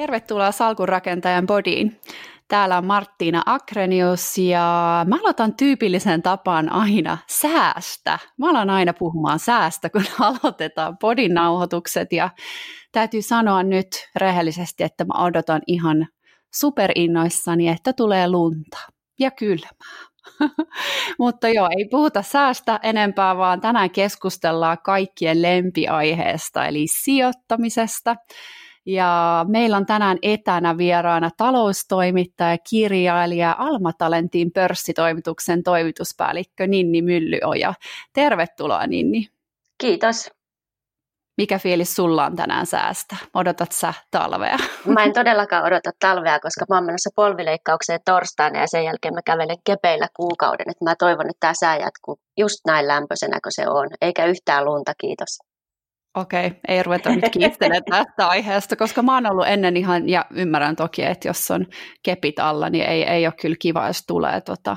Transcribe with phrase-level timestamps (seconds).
[0.00, 2.00] Tervetuloa Salkunrakentajan bodiin.
[2.48, 8.18] Täällä on Marttiina Akrenius ja mä aloitan tyypillisen tapaan aina säästä.
[8.38, 12.30] Mä alan aina puhumaan säästä, kun aloitetaan bodin nauhoitukset ja
[12.92, 13.86] täytyy sanoa nyt
[14.16, 16.06] rehellisesti, että mä odotan ihan
[16.54, 18.78] superinnoissani, että tulee lunta
[19.18, 19.70] ja kylmää.
[21.18, 28.16] Mutta joo, ei puhuta säästä enempää, vaan tänään keskustellaan kaikkien lempiaiheesta, eli sijoittamisesta.
[28.92, 37.74] Ja meillä on tänään etänä vieraana taloustoimittaja, kirjailija, Alma Talentin pörssitoimituksen toimituspäällikkö Ninni Myllyoja.
[38.12, 39.26] Tervetuloa Ninni.
[39.78, 40.30] Kiitos.
[41.36, 43.16] Mikä fiilis sulla on tänään säästä?
[43.34, 44.56] Odotat sä talvea?
[44.86, 49.20] Mä en todellakaan odota talvea, koska mä oon menossa polvileikkaukseen torstaina ja sen jälkeen mä
[49.24, 50.70] kävelen kepeillä kuukauden.
[50.70, 54.64] Et mä toivon, että tämä sää jatkuu just näin lämpöisenä kuin se on, eikä yhtään
[54.64, 55.49] lunta, kiitos.
[56.16, 60.76] Okei, ei ruveta nyt kiistelemään tästä aiheesta, koska mä oon ollut ennen ihan, ja ymmärrän
[60.76, 61.66] toki, että jos on
[62.02, 64.76] kepit alla, niin ei, ei ole kyllä kiva, jos tulee tota,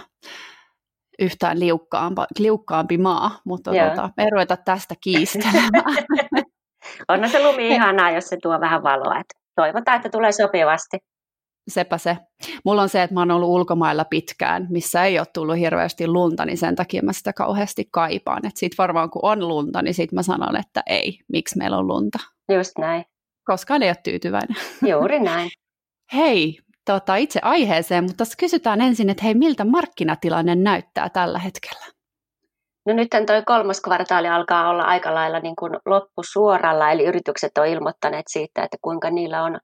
[1.19, 5.95] yhtään liukkaampi, liukkaampi maa, mutta tota, ei ruveta tästä kiistelemään.
[7.09, 9.19] Onhan se lumi ihanaa, jos se tuo vähän valoa.
[9.19, 10.97] Että toivotaan, että tulee sopivasti.
[11.67, 12.17] Sepä se.
[12.65, 16.45] Mulla on se, että mä oon ollut ulkomailla pitkään, missä ei ole tullut hirveästi lunta,
[16.45, 18.45] niin sen takia mä sitä kauheasti kaipaan.
[18.45, 21.87] Että sit varmaan kun on lunta, niin sit mä sanon, että ei, miksi meillä on
[21.87, 22.19] lunta.
[22.53, 23.05] Just näin.
[23.45, 24.57] Koskaan ei ole tyytyväinen.
[24.91, 25.49] Juuri näin.
[26.13, 31.85] Hei, tota, itse aiheeseen, mutta kysytään ensin, että hei, miltä markkinatilanne näyttää tällä hetkellä?
[32.85, 37.67] No nyt toi kolmas kvartaali alkaa olla aika lailla niin kuin loppusuoralla, eli yritykset on
[37.67, 39.59] ilmoittaneet siitä, että kuinka niillä on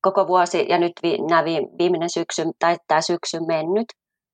[0.00, 1.44] koko vuosi ja nyt vi, nämä
[1.78, 3.86] viimeinen syksy tai tämä syksy mennyt.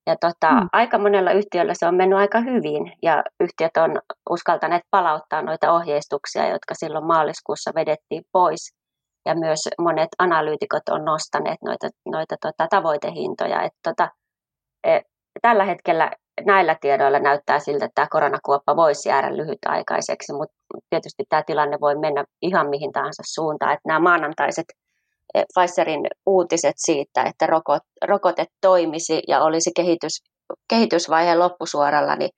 [0.07, 0.69] Ja tota, mm.
[0.73, 6.49] aika monella yhtiöllä se on mennyt aika hyvin ja yhtiöt on uskaltaneet palauttaa noita ohjeistuksia,
[6.49, 8.75] jotka silloin maaliskuussa vedettiin pois.
[9.27, 13.63] Ja myös monet analyytikot on nostaneet noita, noita tota, tavoitehintoja.
[13.63, 14.09] Et tota,
[14.85, 15.03] et,
[15.43, 16.11] tällä hetkellä
[16.47, 20.55] näillä tiedoilla näyttää siltä, että tämä koronakuoppa voisi jäädä lyhytaikaiseksi, mutta
[20.91, 23.73] tietysti tämä tilanne voi mennä ihan mihin tahansa suuntaan.
[23.73, 24.65] Että nämä maanantaiset
[25.35, 30.23] Pfizerin uutiset siitä, että rokot, rokote toimisi ja olisi kehitys,
[30.69, 32.31] kehitysvaiheen loppusuoralla, niin,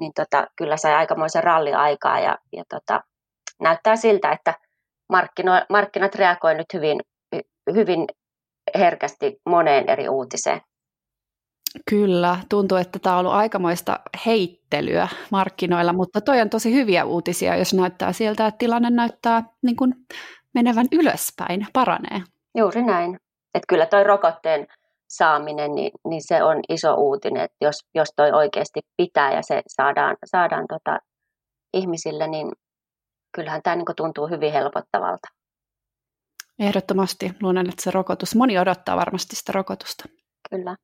[0.00, 3.00] niin tota, kyllä sai aikamoisen ralliaikaa ja, ja tota,
[3.60, 4.54] näyttää siltä, että
[5.08, 7.00] markkino, markkinat reagoivat nyt hyvin,
[7.74, 8.06] hyvin
[8.78, 10.60] herkästi moneen eri uutiseen.
[11.90, 17.56] Kyllä, tuntuu, että tämä on ollut aikamoista heittelyä markkinoilla, mutta toi on tosi hyviä uutisia,
[17.56, 19.94] jos näyttää sieltä, että tilanne näyttää niin kuin
[20.54, 22.22] menevän ylöspäin, paranee.
[22.56, 23.18] Juuri näin.
[23.54, 24.66] Että kyllä toi rokotteen
[25.08, 29.62] saaminen, niin, niin se on iso uutinen, että jos, jos toi oikeasti pitää ja se
[29.68, 30.98] saadaan, saadaan tota
[31.74, 32.52] ihmisille, niin
[33.34, 35.28] kyllähän tämä niin tuntuu hyvin helpottavalta.
[36.58, 40.04] Ehdottomasti luulen, että se rokotus, moni odottaa varmasti sitä rokotusta.
[40.50, 40.76] Kyllä.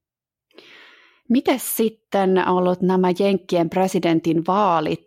[1.28, 5.06] Miten sitten ollut nämä Jenkkien presidentin vaalit?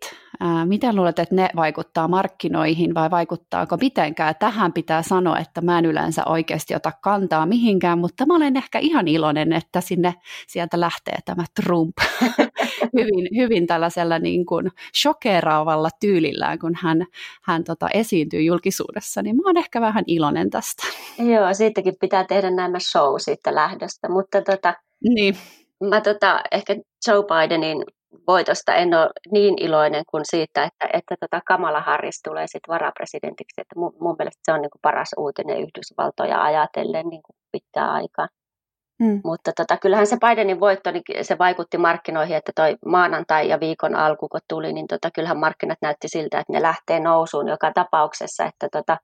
[0.64, 4.34] Miten luulet, että ne vaikuttaa markkinoihin vai vaikuttaako mitenkään?
[4.38, 8.78] Tähän pitää sanoa, että mä en yleensä oikeasti ota kantaa mihinkään, mutta mä olen ehkä
[8.78, 10.14] ihan iloinen, että sinne
[10.46, 11.94] sieltä lähtee tämä Trump
[12.98, 14.70] hyvin, hyvin tällaisella niin kuin
[15.02, 17.06] shokeraavalla tyylillään, kun hän,
[17.42, 20.82] hän tota esiintyy julkisuudessa, niin mä olen ehkä vähän iloinen tästä.
[21.18, 24.74] Joo, siitäkin pitää tehdä nämä show siitä lähdöstä, mutta tota,
[25.14, 25.36] niin
[25.90, 27.84] mä tota, ehkä Joe Bidenin
[28.26, 33.60] voitosta en ole niin iloinen kuin siitä, että, että tota Kamala Harris tulee sitten varapresidentiksi.
[33.60, 37.92] Että mun, mun mielestä se on niin kuin paras uutinen Yhdysvaltoja ajatellen niin kuin pitkää
[37.92, 38.28] aikaa.
[39.00, 39.20] Mm.
[39.24, 43.94] Mutta tota, kyllähän se Bidenin voitto, niin se vaikutti markkinoihin, että toi maanantai ja viikon
[43.94, 48.44] alku, kun tuli, niin tota, kyllähän markkinat näytti siltä, että ne lähtee nousuun joka tapauksessa.
[48.44, 48.96] Että tota,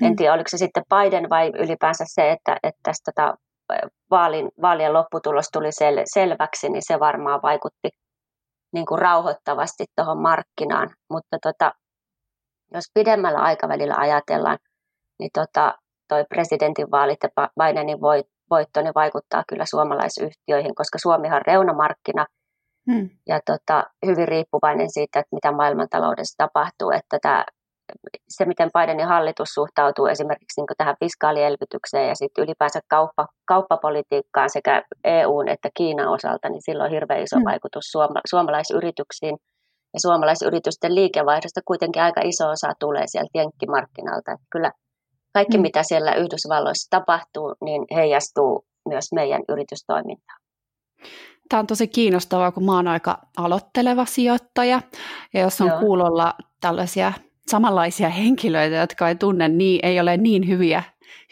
[0.00, 0.06] mm.
[0.06, 3.34] En tiedä, oliko se sitten Biden vai ylipäänsä se, että, että tästä tota,
[4.10, 7.88] vaalin, vaalien lopputulos tuli sel, selväksi, niin se varmaan vaikutti
[8.72, 10.90] niin kuin rauhoittavasti tuohon markkinaan.
[11.10, 11.72] Mutta tota,
[12.74, 14.58] jos pidemmällä aikavälillä ajatellaan,
[15.18, 15.78] niin tota,
[16.08, 18.00] toi presidentinvaalit ja Bidenin
[18.50, 22.26] voitto niin vaikuttaa kyllä suomalaisyhtiöihin, koska Suomihan on reunamarkkina
[22.90, 23.10] hmm.
[23.26, 26.90] ja tota, hyvin riippuvainen siitä, että mitä maailmantaloudessa tapahtuu.
[26.90, 27.44] Että tämä
[28.28, 34.82] se, miten Bidenin hallitus suhtautuu esimerkiksi niin tähän fiskaalielvytykseen ja sitten ylipäänsä kauppa, kauppapolitiikkaan sekä
[35.04, 37.44] EUn että Kiinan osalta, niin sillä on hirveän iso mm.
[37.44, 39.36] vaikutus suoma, suomalaisyrityksiin.
[39.94, 44.32] Ja suomalaisyritysten liikevaihdosta kuitenkin aika iso osa tulee sieltä jenkkimarkkinalta.
[44.32, 44.72] Että kyllä
[45.32, 45.62] kaikki, mm.
[45.62, 50.40] mitä siellä Yhdysvalloissa tapahtuu, niin heijastuu myös meidän yritystoimintaan.
[51.48, 54.82] Tämä on tosi kiinnostavaa, kun mä oon aika aloitteleva sijoittaja,
[55.34, 55.78] ja jos on Joo.
[55.80, 57.12] kuulolla tällaisia
[57.48, 60.82] samanlaisia henkilöitä, jotka ei tunne niin, ei ole niin hyviä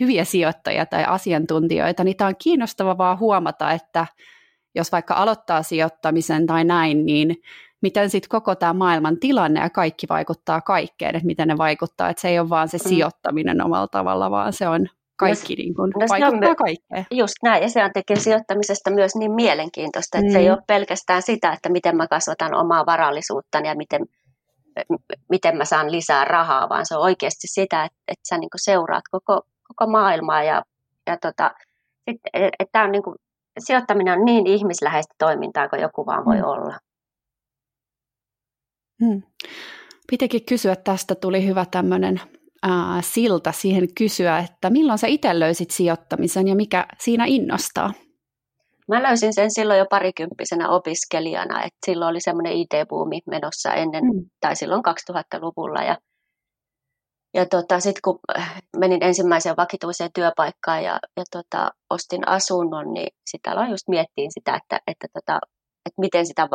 [0.01, 4.07] hyviä sijoittajia tai asiantuntijoita, niin tämä on kiinnostavaa vaan huomata, että
[4.75, 7.37] jos vaikka aloittaa sijoittamisen tai näin, niin
[7.83, 12.21] miten sitten koko tämä maailman tilanne ja kaikki vaikuttaa kaikkeen, että miten ne vaikuttaa, että
[12.21, 12.89] se ei ole vaan se mm.
[12.89, 14.87] sijoittaminen omalla tavalla, vaan se on
[15.17, 17.07] kaikki no, niin kuin, no, vaikuttaa on, kaikkeen.
[17.11, 20.33] Just näin, ja se tekee sijoittamisesta myös niin mielenkiintoista, että mm.
[20.33, 20.53] se ei mm.
[20.53, 24.01] ole pelkästään sitä, että miten mä kasvatan omaa varallisuuttani ja miten,
[25.31, 29.05] miten mä saan lisää rahaa, vaan se on oikeasti sitä, että, että sä niin seuraat
[29.11, 30.63] koko, koko maailmaa ja,
[31.07, 31.51] ja tota,
[32.11, 32.21] sit,
[32.59, 33.17] että on niin kuin,
[33.59, 36.45] sijoittaminen on niin ihmisläheistä toimintaa kuin joku vaan voi mm.
[36.45, 36.79] olla.
[39.05, 39.23] Hmm.
[40.11, 42.21] Pitikin kysyä, tästä tuli hyvä tämmöinen
[42.67, 47.93] äh, silta siihen kysyä, että milloin sä itse löysit sijoittamisen ja mikä siinä innostaa?
[48.89, 54.25] Mä löysin sen silloin jo parikymppisenä opiskelijana, että silloin oli semmoinen IT-buumi menossa ennen, mm.
[54.41, 55.83] tai silloin 2000-luvulla.
[55.83, 55.97] Ja,
[57.35, 58.19] ja tota, sitten kun
[58.77, 64.55] menin ensimmäiseen vakituiseen työpaikkaan ja, ja tota, ostin asunnon, niin sitä aloin just miettiin sitä,
[64.55, 65.39] että, että, tota,
[65.87, 66.49] että miten, sitä,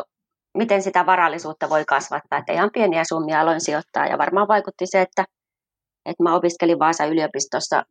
[0.57, 2.39] miten sitä varallisuutta voi kasvattaa.
[2.39, 5.25] Että ihan pieniä summia aloin sijoittaa ja varmaan vaikutti se, että
[6.06, 7.84] että mä opiskelin Vaasan yliopistossa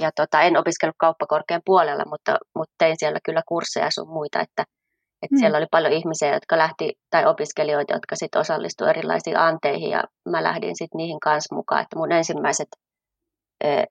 [0.00, 4.62] ja tota, en opiskellut kauppakorkean puolella, mutta, mutta tein siellä kyllä kursseja sun muita, että,
[5.22, 5.38] että mm.
[5.38, 10.42] siellä oli paljon ihmisiä, jotka lähti, tai opiskelijoita, jotka sitten osallistuivat erilaisiin anteihin ja mä
[10.42, 12.68] lähdin sitten niihin kanssa mukaan, että mun ensimmäiset
[13.64, 13.84] e,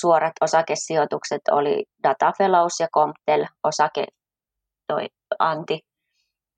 [0.00, 4.04] suorat osakesijoitukset oli Data Fellows ja Comptel osake
[4.88, 5.06] toi
[5.38, 5.80] anti.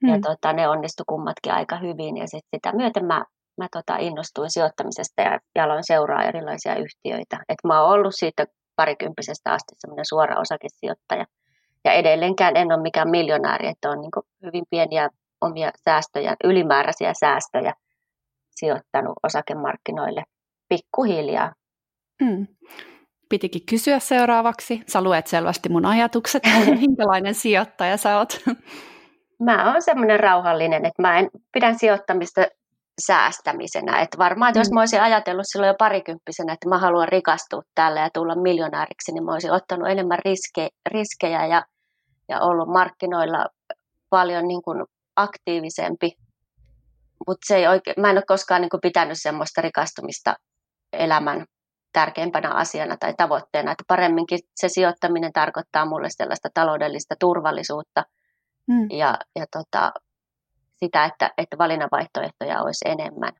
[0.02, 0.08] Mm.
[0.08, 3.24] Ja tota, ne onnistu kummatkin aika hyvin ja sitten sitä myöten mä
[3.58, 7.36] mä tota innostuin sijoittamisesta ja, ja aloin seuraa erilaisia yhtiöitä.
[7.48, 8.46] Et mä oon ollut siitä
[8.82, 11.24] parikymppisestä asti semmoinen suora osakesijoittaja.
[11.84, 17.72] Ja edelleenkään en ole mikään miljonääri, että on niin hyvin pieniä omia säästöjä, ylimääräisiä säästöjä
[18.50, 20.22] sijoittanut osakemarkkinoille
[20.68, 21.52] pikkuhiljaa.
[22.24, 22.46] Hmm.
[23.28, 24.82] Pitikin kysyä seuraavaksi.
[24.86, 26.42] Sä luet selvästi mun ajatukset.
[26.80, 28.40] Minkälainen sijoittaja sä oot?
[29.40, 32.46] Mä oon semmoinen rauhallinen, että mä en pidän sijoittamista
[33.06, 34.00] säästämisenä.
[34.00, 34.74] Että varmaan, että jos mm.
[34.74, 39.24] mä olisin ajatellut silloin jo parikymppisenä, että mä haluan rikastua tällä ja tulla miljonääriksi, niin
[39.24, 41.64] mä olisin ottanut enemmän riske, riskejä ja,
[42.28, 43.46] ja ollut markkinoilla
[44.10, 44.84] paljon niin kuin
[45.16, 46.12] aktiivisempi.
[47.26, 50.34] Mutta se ei oikein, mä en ole koskaan niin kuin pitänyt semmoista rikastumista
[50.92, 51.44] elämän
[51.92, 58.04] tärkeimpänä asiana tai tavoitteena, että paremminkin se sijoittaminen tarkoittaa mulle sellaista taloudellista turvallisuutta
[58.68, 58.90] mm.
[58.90, 59.92] ja, ja tota,
[60.84, 63.32] sitä, että, että valinnanvaihtoehtoja olisi enemmän.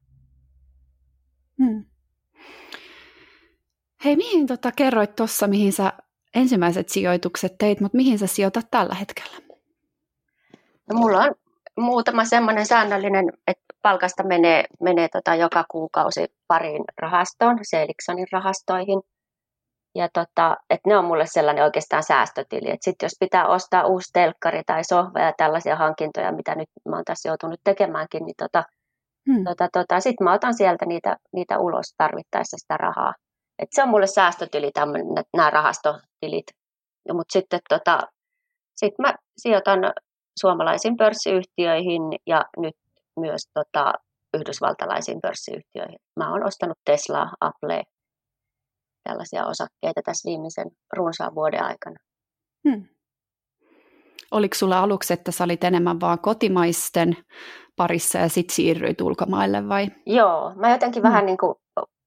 [1.58, 1.84] Hmm.
[4.04, 5.92] Hei, mihin tota, kerroit tuossa, mihin sä
[6.34, 9.36] ensimmäiset sijoitukset teit, mutta mihin sä sijoitat tällä hetkellä?
[10.90, 11.34] No, mulla on
[11.78, 19.00] muutama semmoinen säännöllinen, että palkasta menee, menee tota joka kuukausi pariin rahastoon, Seeliksonin rahastoihin–
[19.94, 22.76] ja tota, että ne on mulle sellainen oikeastaan säästötili.
[22.80, 27.04] Sitten jos pitää ostaa uusi telkkari tai sohva ja tällaisia hankintoja, mitä nyt mä oon
[27.04, 28.64] tässä joutunut tekemäänkin, niin tota,
[29.32, 29.44] hmm.
[29.44, 33.14] tota, tota, sitten mä otan sieltä niitä, niitä ulos tarvittaessa sitä rahaa.
[33.58, 34.70] Et se on mulle säästötili,
[35.36, 36.46] nämä rahastotilit.
[37.12, 38.00] Mutta sitten tota,
[38.76, 39.78] sit mä sijoitan
[40.40, 42.76] suomalaisiin pörssiyhtiöihin ja nyt
[43.16, 43.92] myös tota,
[44.34, 45.98] yhdysvaltalaisiin pörssiyhtiöihin.
[46.16, 47.82] Mä oon ostanut Teslaa, Applea,
[49.04, 51.96] tällaisia osakkeita tässä viimeisen runsaan vuoden aikana.
[52.68, 52.84] Hmm.
[54.30, 57.16] Oliko sulla aluksi, että sä olit enemmän vaan kotimaisten
[57.76, 59.86] parissa ja sitten siirryit ulkomaille vai?
[60.06, 61.08] Joo, mä jotenkin hmm.
[61.08, 61.54] vähän niin kuin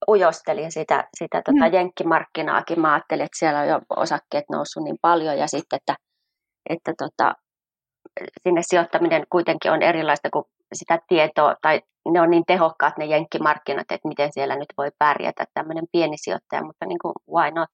[0.08, 1.74] ujostelin sitä, sitä tota hmm.
[1.74, 2.82] jenkkimarkkinaakin.
[2.82, 5.96] Mä ajattelin, että siellä on jo osakkeet noussut niin paljon ja sitten, että,
[6.70, 7.34] että tota,
[8.44, 11.82] sinne sijoittaminen kuitenkin on erilaista kuin sitä tietoa, tai
[12.12, 16.64] ne on niin tehokkaat ne jenkkimarkkinat, että miten siellä nyt voi pärjätä tämmöinen pieni sijoittaja,
[16.64, 17.70] mutta niin kuin why not?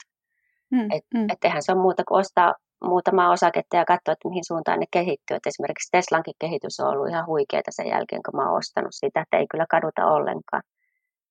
[0.72, 1.24] Mm, et, mm.
[1.24, 4.86] Et eihän se ole muuta kuin ostaa muutama osaketta ja katsoa, että mihin suuntaan ne
[4.92, 5.38] kehittyy.
[5.38, 9.22] Et esimerkiksi Teslankin kehitys on ollut ihan huikeaa sen jälkeen, kun mä oon ostanut sitä,
[9.22, 10.64] että ei kyllä kaduta ollenkaan.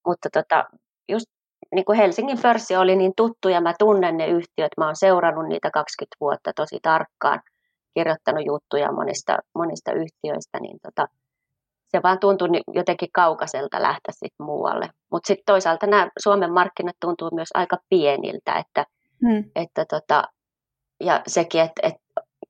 [0.06, 0.64] Mutta tota,
[1.08, 1.26] just
[1.74, 5.48] niin kuin Helsingin pörssi oli niin tuttu ja mä tunnen ne yhtiöt, mä oon seurannut
[5.48, 7.40] niitä 20 vuotta tosi tarkkaan,
[7.94, 11.08] kirjoittanut juttuja monista, monista yhtiöistä, niin tota,
[11.90, 14.88] se vaan tuntui jotenkin kaukaiselta lähteä sitten muualle.
[15.12, 18.84] Mutta sitten toisaalta nämä Suomen markkinat tuntuu myös aika pieniltä, että,
[19.26, 19.50] hmm.
[19.54, 20.24] että tota,
[21.00, 21.94] ja sekin, että et,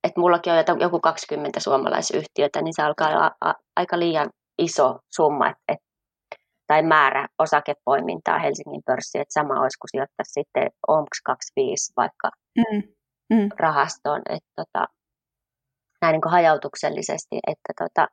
[0.05, 5.49] et mullakin on joku 20 suomalaisyhtiötä, niin se alkaa olla a, aika liian iso summa
[5.49, 5.79] et, et,
[6.67, 12.83] tai määrä osakepoimintaa Helsingin pörssiin, että sama olisi kuin sijoittaa sitten OMX 25 vaikka hmm.
[13.35, 13.49] Hmm.
[13.59, 14.87] rahastoon, että tota,
[16.03, 18.09] näin niin hajautuksellisesti, että tota,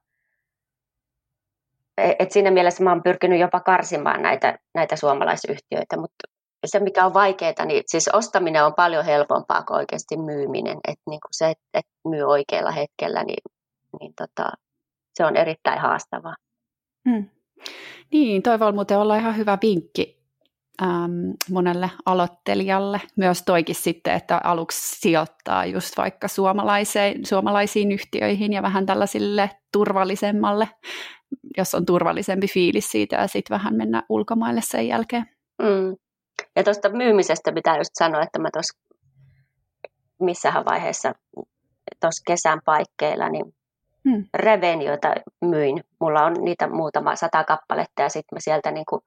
[1.97, 6.23] et siinä mielessä mä oon pyrkinyt jopa karsimaan näitä, näitä suomalaisyhtiöitä, mutta
[6.65, 10.77] se, mikä on vaikeaa, niin siis ostaminen on paljon helpompaa kuin oikeasti myyminen.
[10.87, 13.43] Että niin kuin se, että myy oikealla hetkellä, niin,
[13.99, 14.51] niin tota,
[15.13, 16.35] se on erittäin haastavaa.
[17.09, 17.29] Hmm.
[18.11, 20.16] Niin, toi voi muuten olla ihan hyvä vinkki
[20.81, 23.01] äm, monelle aloittelijalle.
[23.15, 30.69] Myös toikin sitten, että aluksi sijoittaa just vaikka suomalaisiin, suomalaisiin yhtiöihin ja vähän tällaisille turvallisemmalle,
[31.57, 35.25] jos on turvallisempi fiilis siitä ja sitten vähän mennä ulkomaille sen jälkeen.
[35.61, 35.95] Mm.
[36.55, 38.79] Ja tuosta myymisestä pitää just sanoa, että mä tuossa
[40.19, 41.13] missähän vaiheessa
[42.01, 43.45] tuossa kesän paikkeilla, niin
[44.09, 44.25] hmm.
[44.33, 45.83] revenioita myin.
[45.99, 49.01] Mulla on niitä muutama sata kappaletta ja sitten mä sieltä niin kuin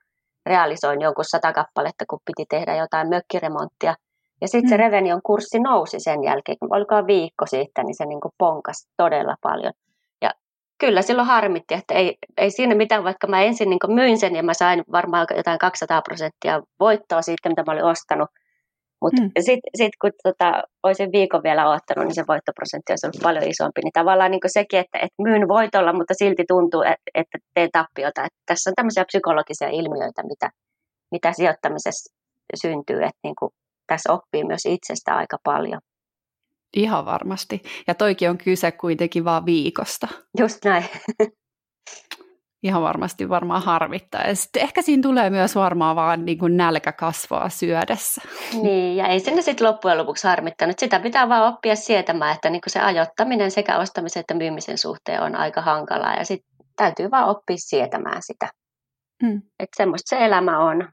[0.51, 3.95] realisoin jonkun sata kappaletta, kun piti tehdä jotain mökkiremonttia.
[4.41, 8.21] Ja sitten se Revenion kurssi nousi sen jälkeen, kun olikohan viikko siitä, niin se niin
[8.21, 9.73] kuin ponkasi todella paljon.
[10.23, 10.31] Ja
[10.79, 14.43] kyllä silloin harmitti, että ei, ei siinä mitään, vaikka mä ensin niin myin sen ja
[14.43, 18.31] mä sain varmaan jotain 200 prosenttia voittoa siitä, mitä mä olin ostanut,
[19.03, 19.31] mutta mm.
[19.41, 23.81] sitten sit, kun tota, olisin viikon vielä ottanut, niin se voittoprosentti olisi ollut paljon isompi.
[23.85, 28.25] Niin tavallaan niin sekin, että, että myyn voitolla, mutta silti tuntuu, että, että teen tappiota.
[28.25, 30.51] Että tässä on tämmöisiä psykologisia ilmiöitä, mitä,
[31.11, 32.15] mitä sijoittamisessa
[32.63, 32.97] syntyy.
[32.97, 33.51] Että niin kuin,
[33.87, 35.81] tässä oppii myös itsestä aika paljon.
[36.77, 37.63] Ihan varmasti.
[37.87, 40.09] Ja toikin on kyse kuitenkin vaan viikosta.
[40.39, 40.85] Just näin.
[42.63, 44.23] ihan varmasti varmaan harmittaa.
[44.27, 48.23] Ja sitten ehkä siinä tulee myös varmaan vaan niin kuin nälkä kasvaa syödessä.
[48.63, 50.79] Niin, ja ei sinne sitten loppujen lopuksi harmittanut.
[50.79, 55.23] Sitä pitää vaan oppia sietämään, että niin kuin se ajoittaminen sekä ostamisen että myymisen suhteen
[55.23, 56.15] on aika hankalaa.
[56.15, 58.49] Ja sitten täytyy vaan oppia sietämään sitä.
[59.23, 59.37] Mm.
[59.37, 60.89] Että semmoista se elämä on.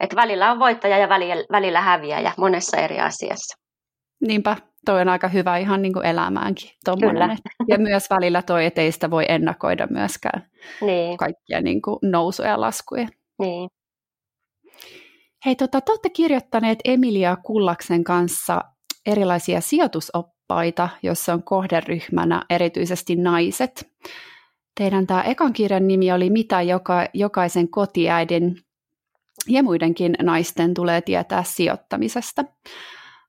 [0.00, 3.56] Että välillä on voittaja ja välillä, välillä häviäjä monessa eri asiassa.
[4.20, 6.70] Niinpä, toi on aika hyvä ihan niin kuin elämäänkin.
[6.84, 7.36] Tommonen.
[7.68, 10.42] Ja myös välillä toi, että ei sitä voi ennakoida myöskään
[10.80, 11.16] niin.
[11.16, 13.08] kaikkia niin kuin nousuja ja laskuja.
[13.38, 13.70] Niin.
[15.46, 18.60] Hei, tota, te olette kirjoittaneet Emilia Kullaksen kanssa
[19.06, 23.92] erilaisia sijoitusoppaita, joissa on kohderyhmänä erityisesti naiset.
[24.74, 28.56] Teidän tämä ekan kirjan nimi oli Mitä joka, jokaisen kotiäidin
[29.48, 32.44] ja muidenkin naisten tulee tietää sijoittamisesta.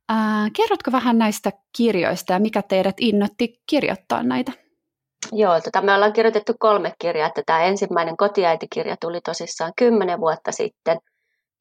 [0.09, 4.51] Ää, kerrotko vähän näistä kirjoista ja mikä teidät innotti kirjoittaa näitä?
[5.31, 7.27] Joo, tota, me ollaan kirjoitettu kolme kirjaa.
[7.27, 10.97] Että tämä ensimmäinen kotiäitikirja tuli tosissaan kymmenen vuotta sitten,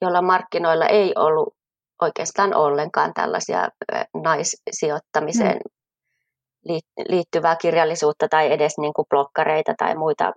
[0.01, 1.55] jolla markkinoilla ei ollut
[2.03, 3.69] oikeastaan ollenkaan tällaisia
[4.23, 5.61] naissijoittamiseen
[6.69, 6.75] mm.
[7.09, 10.33] liittyvää kirjallisuutta tai edes niin kuin blokkareita tai muita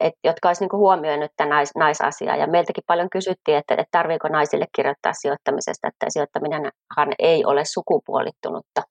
[0.00, 2.36] et, jotka olisivat niin huomioinut tämän nais, naisasiaa.
[2.36, 8.82] Ja meiltäkin paljon kysyttiin, että, että tarviiko naisille kirjoittaa sijoittamisesta, että sijoittaminenhan ei ole sukupuolittunutta.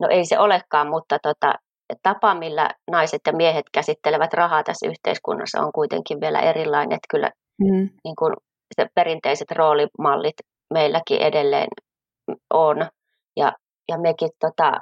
[0.00, 1.54] No ei se olekaan, mutta tota,
[2.02, 6.92] tapa, millä naiset ja miehet käsittelevät rahaa tässä yhteiskunnassa on kuitenkin vielä erilainen.
[6.92, 7.88] Että kyllä mm.
[8.04, 8.34] niin kuin
[8.76, 10.36] se perinteiset roolimallit
[10.74, 11.68] meilläkin edelleen
[12.54, 12.86] on.
[13.36, 13.52] Ja,
[13.88, 14.72] ja mekin tota,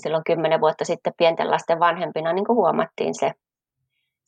[0.00, 3.32] silloin kymmenen vuotta sitten pienten lasten vanhempina niin kuin huomattiin se,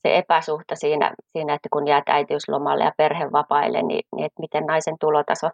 [0.02, 4.97] se epäsuhta siinä, siinä, että kun jäät äitiyslomalle ja perhevapaille, niin, niin että miten naisen
[5.00, 5.50] tulotaso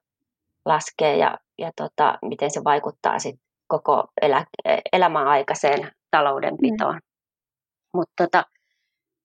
[0.65, 4.45] laskee ja, ja tota, miten se vaikuttaa sit koko elä,
[4.93, 6.95] elämän aikaiseen taloudenpitoon.
[6.95, 7.01] Mm.
[7.95, 8.45] Mutta tota,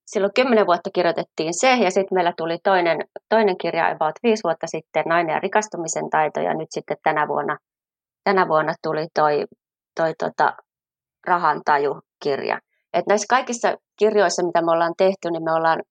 [0.05, 2.97] silloin kymmenen vuotta kirjoitettiin se, ja sitten meillä tuli toinen,
[3.29, 7.57] toinen kirja about viisi vuotta sitten, Nainen ja rikastumisen taito, ja nyt sitten tänä vuonna,
[8.23, 9.45] tänä vuonna tuli toi,
[9.95, 10.53] toi tota,
[11.27, 12.59] rahantaju-kirja.
[12.93, 15.83] Et näissä kaikissa kirjoissa, mitä me ollaan tehty, niin me ollaan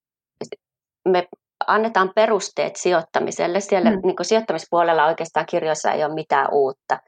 [1.09, 1.29] me
[1.67, 3.61] annetaan perusteet sijoittamiselle.
[3.61, 4.01] Siellä mm.
[4.05, 6.99] niin sijoittamispuolella oikeastaan kirjoissa ei ole mitään uutta.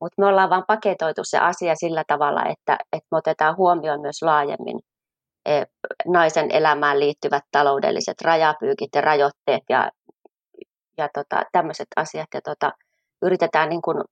[0.00, 4.22] Mutta me ollaan vain paketoitu se asia sillä tavalla, että, että me otetaan huomioon myös
[4.22, 4.78] laajemmin
[5.46, 5.62] e,
[6.06, 9.90] naisen elämään liittyvät taloudelliset rajapyykit ja rajoitteet ja,
[10.98, 12.28] ja tota, tämmöiset asiat.
[12.34, 12.72] Ja tota,
[13.22, 14.04] yritetään niin kuin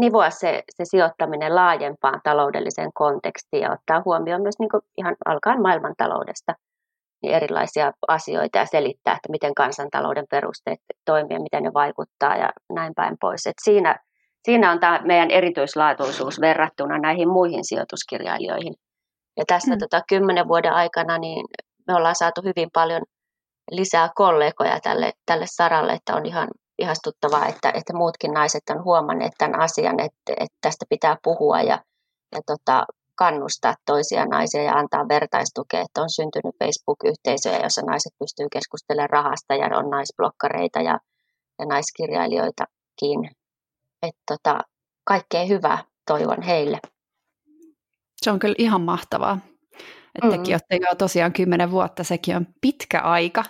[0.00, 6.54] nivoa se, se sijoittaminen laajempaan taloudelliseen kontekstiin ja ottaa huomioon myös niin ihan alkaen maailmantaloudesta
[7.22, 12.94] niin erilaisia asioita ja selittää, että miten kansantalouden perusteet toimii miten ne vaikuttaa ja näin
[12.94, 13.46] päin pois.
[13.46, 13.96] Et siinä,
[14.44, 18.74] siinä on tämä meidän erityislaatuisuus verrattuna näihin muihin sijoituskirjailijoihin.
[19.36, 19.78] Ja tässä mm.
[19.78, 21.46] tota, kymmenen vuoden aikana niin
[21.86, 23.02] me ollaan saatu hyvin paljon
[23.70, 26.48] lisää kollegoja tälle, tälle saralle, että on ihan
[26.78, 31.84] ihastuttavaa, että, että muutkin naiset on huomanneet tämän asian, että, että tästä pitää puhua ja,
[32.32, 38.46] ja tota, kannustaa toisia naisia ja antaa vertaistukea, että on syntynyt Facebook-yhteisöjä, jossa naiset pystyy
[38.52, 40.98] keskustelemaan rahasta ja on naisblokkareita ja,
[41.58, 43.30] ja naiskirjailijoitakin.
[44.02, 44.60] Että tota,
[45.04, 46.78] kaikkea hyvää toivon heille.
[48.22, 49.38] Se on kyllä ihan mahtavaa.
[50.14, 50.42] Että mm-hmm.
[50.42, 53.44] tekin olette jo tosiaan kymmenen vuotta, sekin on pitkä aika.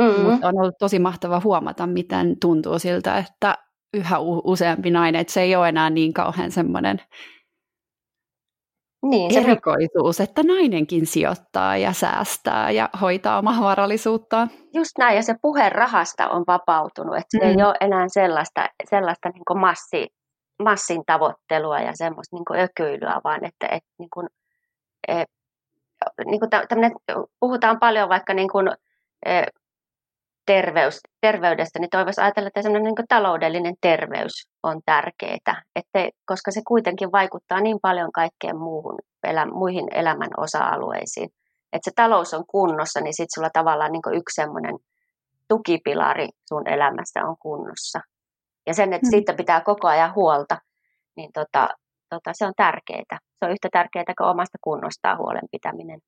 [0.00, 0.22] Mm-hmm.
[0.22, 3.58] Mutta on ollut tosi mahtava huomata, miten tuntuu siltä, että
[3.94, 7.00] yhä useampi nainen, että se ei ole enää niin kauhean semmoinen
[9.02, 14.50] niin, erikoisuus, että nainenkin sijoittaa ja säästää ja hoitaa omaa varallisuuttaan.
[14.74, 17.50] Just näin, ja se puhe rahasta on vapautunut, että se mm.
[17.50, 20.06] ei ole enää sellaista, sellaista niin massi,
[20.62, 24.26] massin tavoittelua ja semmoista niin ökyilyä, vaan että, että niin kuin,
[25.08, 25.24] e,
[26.24, 26.50] niin kuin
[27.40, 28.70] puhutaan paljon vaikka niin kuin,
[29.26, 29.42] e,
[30.46, 36.60] terveys, terveydestä, niin toivoisi ajatella, että niin kuin taloudellinen terveys on tärkeää, että, koska se
[36.66, 41.30] kuitenkin vaikuttaa niin paljon kaikkeen muuhun, elä, muihin elämän osa-alueisiin.
[41.72, 44.76] Että se talous on kunnossa, niin sitten sulla tavallaan niin yksi semmoinen
[45.48, 48.00] tukipilari sun elämässä on kunnossa.
[48.66, 49.10] Ja sen, että mm.
[49.10, 50.58] siitä pitää koko ajan huolta,
[51.16, 51.68] niin tota,
[52.08, 53.18] tota, se on tärkeää.
[53.38, 56.00] Se on yhtä tärkeää kuin omasta kunnostaan huolen pitäminen.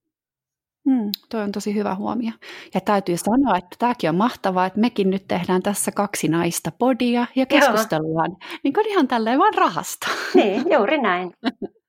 [0.86, 2.32] Mm, toi on tosi hyvä huomio.
[2.74, 7.26] Ja täytyy sanoa, että tämäkin on mahtavaa, että mekin nyt tehdään tässä kaksi naista podia
[7.36, 10.06] ja keskustellaan niin kuin ihan tälleen vaan rahasta.
[10.34, 11.32] Niin, juuri näin.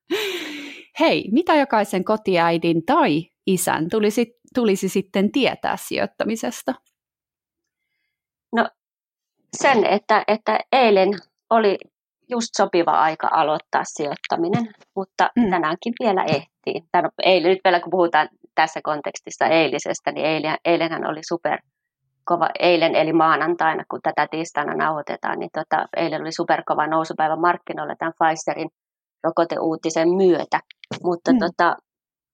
[1.00, 6.74] Hei, mitä jokaisen kotiäidin tai isän tulisi, tulisi sitten tietää sijoittamisesta?
[8.56, 8.70] No
[9.58, 11.10] sen, että, että eilen
[11.50, 11.78] oli
[12.30, 15.50] just sopiva aika aloittaa sijoittaminen, mutta mm.
[15.50, 16.88] tänäänkin vielä ehtii.
[16.92, 21.60] Tän, eilen, nyt vielä kun puhutaan tässä kontekstissa eilisestä, niin eilen, eilenhän oli super
[22.26, 27.96] kova, eilen eli maanantaina, kun tätä tiistaina nauhoitetaan, niin tota, eilen oli superkova nousupäivä markkinoilla
[28.00, 28.70] tämän Pfizerin
[29.24, 30.60] rokoteuutisen myötä.
[31.04, 31.40] Mutta mm.
[31.40, 31.76] tota,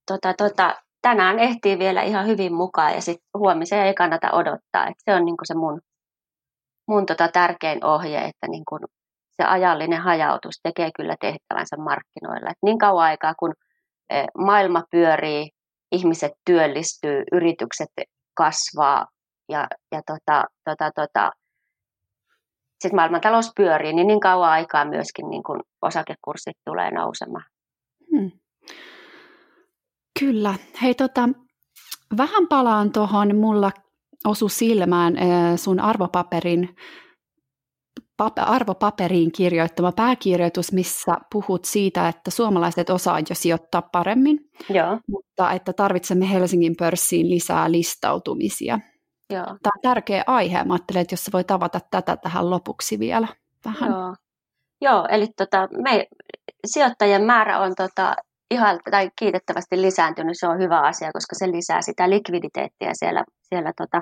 [0.08, 4.88] tota, tota, tänään ehtii vielä ihan hyvin mukaan ja sitten huomiseen ei kannata odottaa.
[4.88, 5.82] Et se on niinku se mun,
[6.88, 8.80] mun tota tärkein ohje, että niinku
[9.42, 12.50] se ajallinen hajautus tekee kyllä tehtävänsä markkinoilla.
[12.50, 13.54] Et niin kauan aikaa, kun
[14.10, 15.50] e, maailma pyörii,
[15.92, 17.90] ihmiset työllistyy, yritykset
[18.34, 19.08] kasvaa
[19.50, 21.32] ja, ja tota, tota, tota,
[22.80, 27.46] sitten maailmantalous pyörii, niin niin kauan aikaa myöskin niin kun osakekurssit tulee nousemaan.
[28.12, 28.32] Hmm.
[30.20, 30.56] Kyllä.
[30.82, 31.30] Hei, tota,
[32.18, 33.72] vähän palaan tuohon, mulla
[34.26, 35.18] osu silmään
[35.56, 36.76] sun arvopaperin
[38.36, 45.00] arvopaperiin kirjoittama pääkirjoitus, missä puhut siitä, että suomalaiset osaa jo sijoittaa paremmin, Joo.
[45.08, 48.80] mutta että tarvitsemme Helsingin pörssiin lisää listautumisia.
[49.30, 49.46] Joo.
[49.46, 50.64] Tämä on tärkeä aihe.
[50.64, 53.28] Mä ajattelen, että jos voit avata tätä tähän lopuksi vielä
[53.66, 53.92] vähän.
[53.92, 54.16] Joo,
[54.82, 56.08] Joo eli tota, me,
[56.66, 58.16] sijoittajien määrä on tota,
[58.52, 60.34] ihan tai kiitettävästi lisääntynyt.
[60.40, 64.02] Se on hyvä asia, koska se lisää sitä likviditeettiä siellä, siellä tota,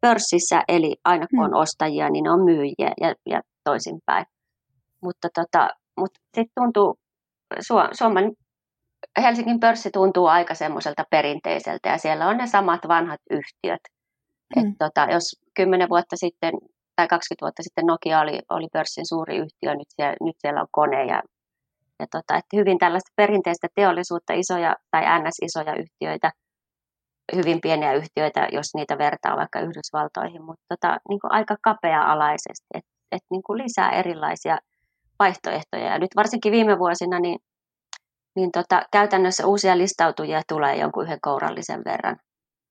[0.00, 0.62] pörssissä.
[0.68, 1.54] Eli aina kun hmm.
[1.54, 4.26] on ostajia, niin ne on myyjiä ja, ja toisinpäin.
[5.02, 6.98] Mutta tota, mut sitten tuntuu,
[7.92, 8.32] Suomen
[9.22, 13.80] Helsingin pörssi tuntuu aika semmoiselta perinteiseltä ja siellä on ne samat vanhat yhtiöt.
[14.56, 14.62] Mm.
[14.62, 16.52] Et tota, jos 10 vuotta sitten
[16.96, 20.66] tai 20 vuotta sitten Nokia oli, oli pörssin suuri yhtiö, nyt siellä, nyt siellä on
[20.70, 21.22] kone ja,
[22.00, 26.30] ja tota, että hyvin tällaista perinteistä teollisuutta, isoja tai NS-isoja yhtiöitä,
[27.36, 33.26] hyvin pieniä yhtiöitä, jos niitä vertaa vaikka Yhdysvaltoihin, mutta tota, niin kuin aika kapea-alaisesti, että
[33.26, 34.58] et niin kuin lisää erilaisia
[35.18, 35.84] vaihtoehtoja.
[35.84, 37.38] Ja nyt varsinkin viime vuosina, niin,
[38.36, 42.16] niin tota, käytännössä uusia listautujia tulee jonkun yhden kourallisen verran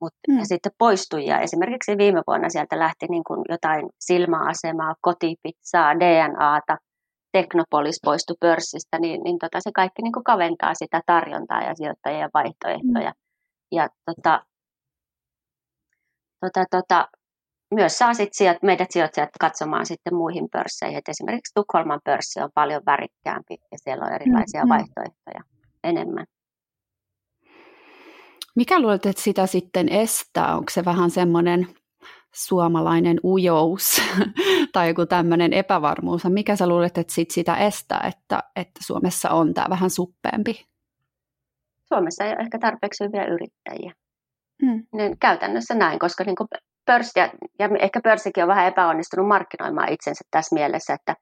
[0.03, 0.37] mutta mm.
[0.39, 1.39] ja sitten poistujia.
[1.39, 6.77] Esimerkiksi viime vuonna sieltä lähti niin kuin jotain silmäasemaa, kotipizzaa, DNAta,
[7.31, 12.29] Teknopolis poistui pörssistä, niin, niin tota, se kaikki niin kuin kaventaa sitä tarjontaa ja sijoittajien
[12.33, 13.09] vaihtoehtoja.
[13.09, 13.21] Mm.
[13.71, 14.45] Ja tota,
[16.41, 17.07] tota, tota,
[17.73, 20.97] myös saa sit sijat, meidät sijoittajat katsomaan sitten muihin pörsseihin.
[20.97, 24.69] Et esimerkiksi Tukholman pörssi on paljon värikkäämpi ja siellä on erilaisia mm.
[24.69, 25.41] vaihtoehtoja
[25.83, 26.25] enemmän.
[28.55, 30.55] Mikä luulet, että sitä sitten estää?
[30.55, 31.67] Onko se vähän semmoinen
[32.33, 34.01] suomalainen ujous
[34.73, 36.23] tai joku tämmöinen epävarmuus?
[36.25, 40.65] Mikä sä luulet, että sit sitä estää, että, että Suomessa on tämä vähän suppeempi?
[41.87, 43.93] Suomessa ei ole ehkä tarpeeksi hyviä yrittäjiä.
[44.65, 44.83] Hmm.
[44.93, 46.35] Niin käytännössä näin, koska niin
[46.85, 51.15] pörssi, ja, ja ehkä pörssikin on vähän epäonnistunut markkinoimaan itsensä tässä mielessä, että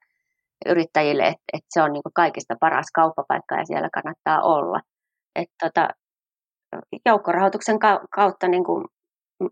[0.66, 4.80] yrittäjille, että, että se on niin kaikista paras kauppapaikka ja siellä kannattaa olla.
[5.36, 5.88] Että tota,
[7.06, 7.78] joukkorahoituksen
[8.14, 8.84] kautta niin kuin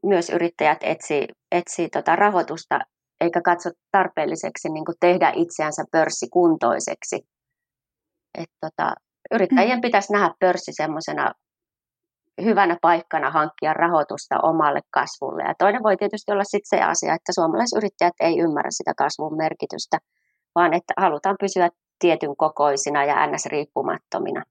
[0.02, 2.78] myös yrittäjät etsii, etsii tota rahoitusta
[3.20, 7.20] eikä katso tarpeelliseksi niin kuin tehdä itseänsä pörssikuntoiseksi.
[8.38, 8.94] Et tota,
[9.34, 9.82] yrittäjien mm.
[9.82, 11.32] pitäisi nähdä pörssi semmoisena
[12.44, 15.42] hyvänä paikkana hankkia rahoitusta omalle kasvulle.
[15.42, 19.98] Ja toinen voi tietysti olla sitten se asia, että suomalaisyrittäjät ei ymmärrä sitä kasvun merkitystä,
[20.54, 23.46] vaan että halutaan pysyä tietyn kokoisina ja ns.
[23.46, 24.42] riippumattomina.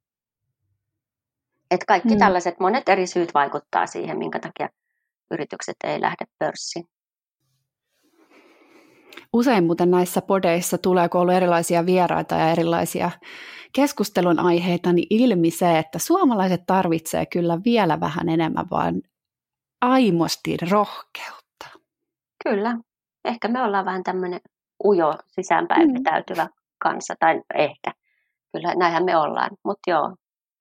[1.71, 2.19] Et kaikki mm.
[2.19, 4.69] tällaiset monet eri syyt vaikuttaa siihen, minkä takia
[5.32, 6.86] yritykset ei lähde pörssiin.
[9.34, 13.12] Usein muuten näissä podeissa tulee, kun on ollut erilaisia vieraita ja erilaisia
[13.73, 19.01] keskustelun aiheita, niin ilmi se, että suomalaiset tarvitsee kyllä vielä vähän enemmän vaan
[19.82, 21.79] aimosti rohkeutta.
[22.43, 22.77] Kyllä.
[23.25, 24.41] Ehkä me ollaan vähän tämmöinen
[24.86, 26.03] ujo sisäänpäin mm.
[26.03, 26.47] täytyvä
[26.84, 27.91] kanssa, tai ehkä.
[28.51, 29.49] Kyllä näinhän me ollaan.
[29.65, 30.15] Mutta joo,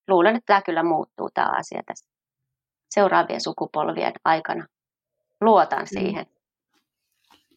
[0.08, 2.10] luulen, että tämä kyllä muuttuu tämä asia tässä
[2.90, 4.66] seuraavien sukupolvien aikana.
[5.40, 5.86] Luotan mm.
[5.86, 6.26] siihen.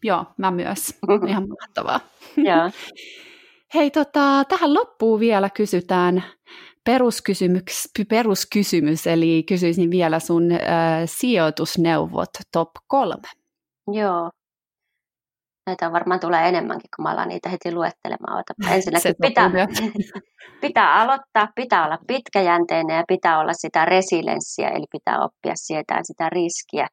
[0.04, 1.00] Joo, mä myös.
[1.28, 2.00] Ihan mahtavaa.
[3.74, 6.24] Hei, tota, tähän loppuun vielä kysytään
[6.86, 10.60] peruskysymys, peruskysymys, eli kysyisin vielä sun äh,
[11.06, 13.28] sijoitusneuvot top kolme.
[13.92, 14.30] Joo.
[15.68, 18.40] Näitä varmaan tulee enemmänkin, kun mä alan niitä heti luettelemaan.
[18.40, 19.52] Ota, ensinnäkin pitää,
[20.62, 26.30] pitää aloittaa, pitää olla pitkäjänteinen ja pitää olla sitä resilienssiä, eli pitää oppia sietään sitä
[26.30, 26.88] riskiä,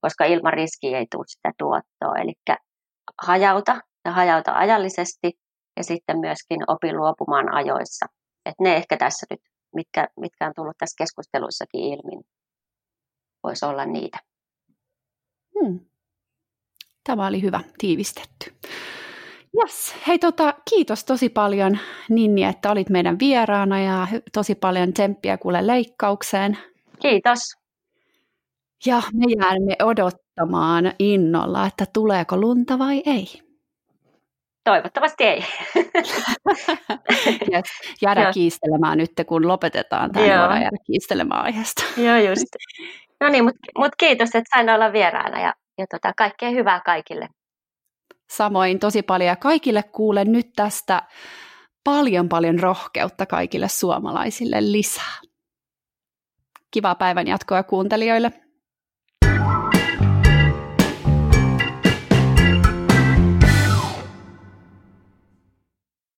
[0.00, 2.18] koska ilman riskiä ei tule sitä tuottoa.
[2.22, 2.32] Eli
[3.22, 5.41] hajauta ja hajauta ajallisesti
[5.76, 8.06] ja sitten myöskin opi luopumaan ajoissa.
[8.46, 9.40] Et ne ehkä tässä nyt,
[9.74, 12.22] mitkä, mitkä on tullut tässä keskusteluissakin ilmi, niin
[13.42, 14.18] voisi olla niitä.
[15.54, 15.80] Hmm.
[17.04, 18.52] Tämä oli hyvä, tiivistetty.
[19.60, 19.94] Yes.
[20.06, 25.66] Hei, tota, kiitos tosi paljon Ninni, että olit meidän vieraana ja tosi paljon tsemppiä kuule
[25.66, 26.58] leikkaukseen.
[27.00, 27.38] Kiitos.
[28.86, 33.41] Ja me jäämme odottamaan innolla, että tuleeko lunta vai ei.
[34.64, 35.44] Toivottavasti ei.
[37.52, 37.64] yes.
[38.02, 40.34] Jäädä kiistelemään nyt, kun lopetetaan tämä Joo.
[40.34, 41.82] jäädä kiistelemään aiheesta.
[41.96, 42.46] Joo, just.
[43.20, 47.28] No niin, mutta mut kiitos, että sain olla vieraana ja, ja tota, kaikkea hyvää kaikille.
[48.30, 51.02] Samoin tosi paljon ja kaikille kuulen nyt tästä
[51.84, 55.20] paljon paljon rohkeutta kaikille suomalaisille lisää.
[56.70, 58.41] Kivaa päivän jatkoa kuuntelijoille.